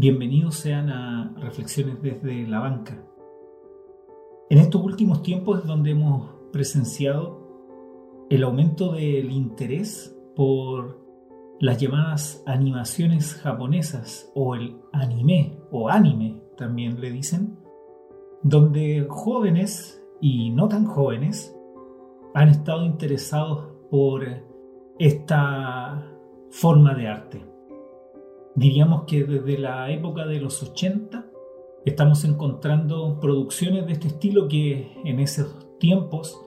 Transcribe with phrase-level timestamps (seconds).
[0.00, 3.04] Bienvenidos sean a Reflexiones desde la banca.
[4.48, 11.04] En estos últimos tiempos es donde hemos presenciado el aumento del interés por
[11.58, 17.58] las llamadas animaciones japonesas o el anime o anime también le dicen,
[18.44, 21.58] donde jóvenes y no tan jóvenes
[22.34, 24.22] han estado interesados por
[25.00, 26.08] esta
[26.50, 27.57] forma de arte.
[28.58, 31.30] Diríamos que desde la época de los 80
[31.84, 36.44] estamos encontrando producciones de este estilo que en esos tiempos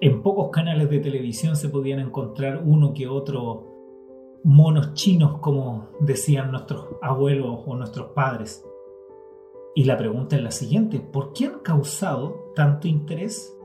[0.00, 3.64] en pocos canales de televisión se podían encontrar uno que otro
[4.44, 8.64] monos chinos como decían nuestros abuelos o nuestros padres.
[9.74, 13.58] Y la pregunta es la siguiente, ¿por qué han causado tanto interés?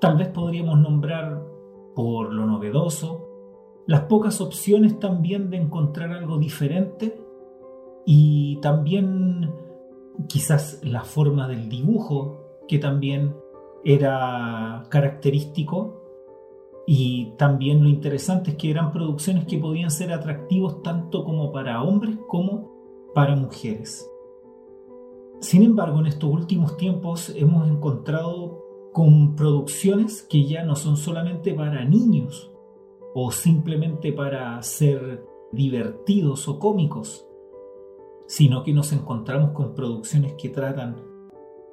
[0.00, 1.44] Tal vez podríamos nombrar
[1.96, 3.27] por lo novedoso,
[3.88, 7.18] las pocas opciones también de encontrar algo diferente
[8.04, 9.50] y también
[10.28, 13.34] quizás la forma del dibujo que también
[13.82, 16.02] era característico
[16.86, 21.82] y también lo interesante es que eran producciones que podían ser atractivos tanto como para
[21.82, 22.70] hombres como
[23.14, 24.06] para mujeres.
[25.40, 31.54] Sin embargo, en estos últimos tiempos hemos encontrado con producciones que ya no son solamente
[31.54, 32.52] para niños
[33.20, 37.26] o simplemente para ser divertidos o cómicos,
[38.28, 41.02] sino que nos encontramos con producciones que tratan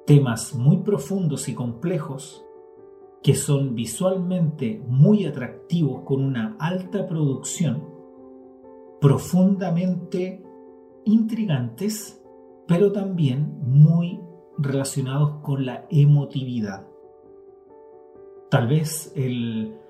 [0.06, 2.44] temas muy profundos y complejos,
[3.22, 7.94] que son visualmente muy atractivos con una alta producción,
[9.00, 10.42] profundamente
[11.04, 12.24] intrigantes,
[12.66, 14.20] pero también muy
[14.58, 16.88] relacionados con la emotividad.
[18.50, 19.85] Tal vez el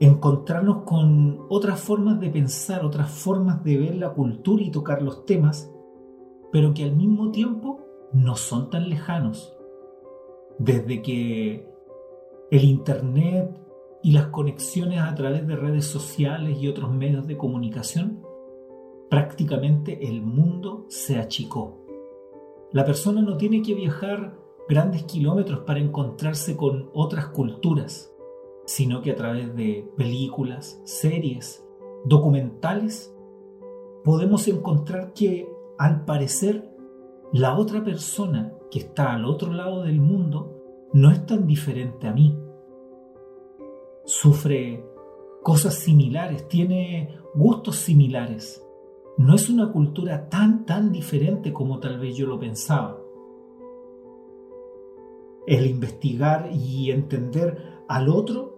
[0.00, 5.24] encontrarnos con otras formas de pensar, otras formas de ver la cultura y tocar los
[5.24, 5.72] temas,
[6.52, 7.80] pero que al mismo tiempo
[8.12, 9.56] no son tan lejanos.
[10.58, 11.68] Desde que
[12.50, 13.60] el Internet
[14.02, 18.22] y las conexiones a través de redes sociales y otros medios de comunicación,
[19.10, 21.80] prácticamente el mundo se achicó.
[22.72, 24.36] La persona no tiene que viajar
[24.68, 28.13] grandes kilómetros para encontrarse con otras culturas,
[28.66, 31.64] sino que a través de películas, series,
[32.04, 33.14] documentales,
[34.02, 35.48] podemos encontrar que
[35.78, 36.70] al parecer
[37.32, 42.12] la otra persona que está al otro lado del mundo no es tan diferente a
[42.12, 42.38] mí.
[44.04, 44.84] Sufre
[45.42, 48.64] cosas similares, tiene gustos similares.
[49.16, 53.04] No es una cultura tan, tan diferente como tal vez yo lo pensaba
[55.46, 58.53] el investigar y entender al otro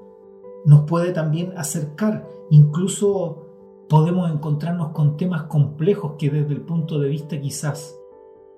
[0.66, 2.28] nos puede también acercar.
[2.50, 3.47] Incluso
[3.88, 7.99] podemos encontrarnos con temas complejos que desde el punto de vista quizás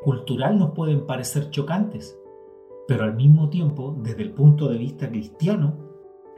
[0.02, 2.18] cultural nos pueden parecer chocantes,
[2.86, 5.76] pero al mismo tiempo, desde el punto de vista cristiano,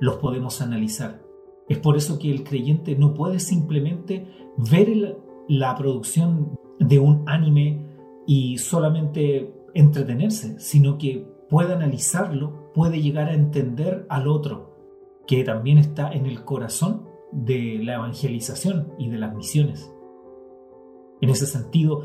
[0.01, 1.23] los podemos analizar.
[1.69, 4.27] Es por eso que el creyente no puede simplemente
[4.57, 7.87] ver la producción de un anime
[8.27, 14.70] y solamente entretenerse, sino que puede analizarlo, puede llegar a entender al otro,
[15.31, 19.95] que también está en el corazón de la evangelización y de las misiones.
[21.21, 22.03] En ese sentido,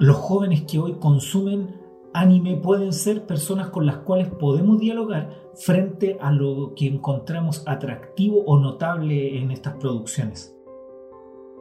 [0.00, 1.76] los jóvenes que hoy consumen
[2.12, 8.42] anime pueden ser personas con las cuales podemos dialogar frente a lo que encontramos atractivo
[8.44, 10.52] o notable en estas producciones.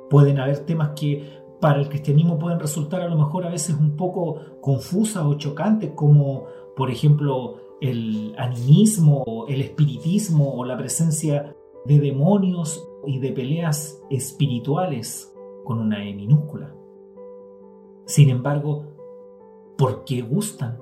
[0.10, 3.96] Pueden haber temas que para el cristianismo pueden resultar a lo mejor a veces un
[3.96, 6.46] poco confusas o chocantes, como
[6.76, 15.34] por ejemplo, el animismo, el espiritismo o la presencia de demonios y de peleas espirituales
[15.64, 16.76] con una E minúscula.
[18.06, 18.84] Sin embargo,
[19.78, 20.80] ¿por qué gustan?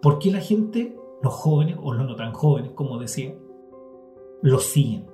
[0.00, 3.36] ¿Por qué la gente, los jóvenes o los no tan jóvenes, como decía,
[4.42, 5.06] los siguen?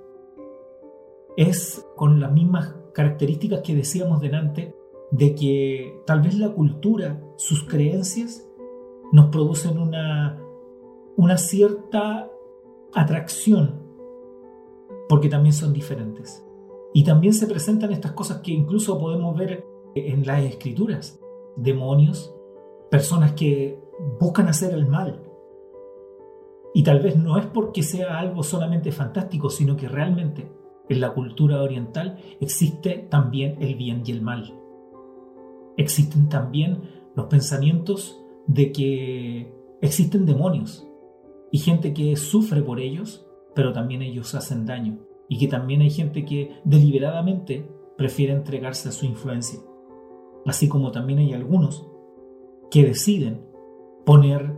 [1.36, 4.74] Es con las mismas características que decíamos delante
[5.10, 8.47] de que tal vez la cultura, sus creencias,
[9.12, 10.41] nos producen una,
[11.16, 12.30] una cierta
[12.94, 13.82] atracción,
[15.09, 16.44] porque también son diferentes.
[16.94, 21.20] Y también se presentan estas cosas que incluso podemos ver en las escrituras.
[21.56, 22.34] Demonios,
[22.91, 23.78] personas que
[24.20, 25.22] buscan hacer el mal.
[26.74, 30.50] Y tal vez no es porque sea algo solamente fantástico, sino que realmente
[30.88, 34.58] en la cultura oriental existe también el bien y el mal.
[35.76, 36.82] Existen también
[37.15, 40.88] los pensamientos de que existen demonios
[41.53, 45.91] y gente que sufre por ellos, pero también ellos hacen daño y que también hay
[45.91, 49.60] gente que deliberadamente prefiere entregarse a su influencia.
[50.45, 51.87] así como también hay algunos
[52.69, 53.47] que deciden
[54.04, 54.57] poner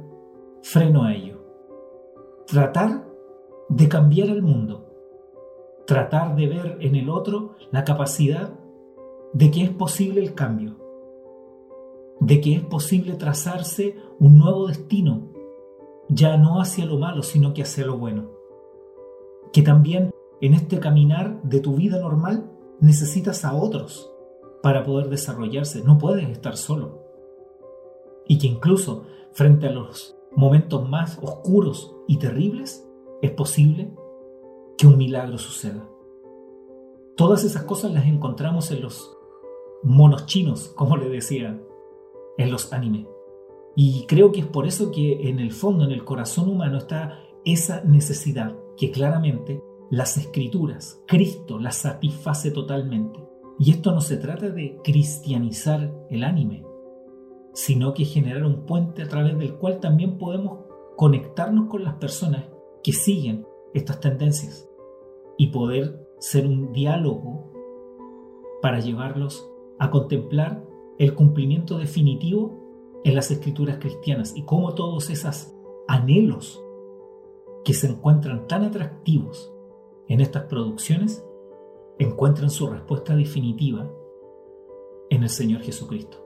[0.63, 1.45] freno a ello.
[2.47, 3.07] Tratar
[3.69, 4.87] de cambiar el mundo,
[5.87, 8.59] tratar de ver en el otro la capacidad
[9.35, 10.77] de que es posible el cambio,
[12.21, 15.34] de que es posible trazarse un nuevo destino,
[16.09, 18.31] ya no hacia lo malo, sino que hacia lo bueno.
[19.53, 20.11] Que también
[20.41, 24.13] en este caminar de tu vida normal necesitas a otros
[24.63, 27.03] para poder desarrollarse, no puedes estar solo.
[28.27, 32.87] Y que incluso frente a los momentos más oscuros y terribles,
[33.23, 33.95] es posible
[34.77, 35.89] que un milagro suceda.
[37.17, 39.17] Todas esas cosas las encontramos en los
[39.83, 41.61] monos chinos, como le decía,
[42.39, 43.07] en los anime.
[43.77, 47.19] Y creo que es por eso que en el fondo, en el corazón humano, está
[47.45, 53.21] esa necesidad que claramente las escrituras, Cristo las satisface totalmente.
[53.59, 56.65] Y esto no se trata de cristianizar el anime,
[57.53, 60.65] sino que generar un puente a través del cual también podemos
[60.97, 62.45] conectarnos con las personas
[62.83, 64.69] que siguen estas tendencias
[65.37, 67.53] y poder ser un diálogo
[68.63, 69.49] para llevarlos
[69.79, 70.65] a contemplar
[70.99, 72.64] el cumplimiento definitivo
[73.05, 75.53] en las escrituras cristianas y cómo todos esos
[75.87, 76.63] anhelos
[77.65, 79.53] que se encuentran tan atractivos
[80.09, 81.25] en estas producciones
[81.99, 83.91] encuentran su respuesta definitiva
[85.11, 86.24] en el Señor Jesucristo.